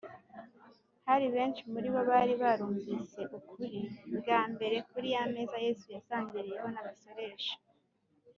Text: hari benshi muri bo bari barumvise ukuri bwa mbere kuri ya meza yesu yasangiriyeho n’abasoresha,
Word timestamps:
hari 1.07 1.25
benshi 1.35 1.61
muri 1.73 1.87
bo 1.93 2.01
bari 2.09 2.33
barumvise 2.41 3.21
ukuri 3.37 3.79
bwa 4.17 4.39
mbere 4.53 4.77
kuri 4.89 5.07
ya 5.15 5.23
meza 5.33 5.57
yesu 5.65 5.85
yasangiriyeho 5.95 6.67
n’abasoresha, 6.71 7.53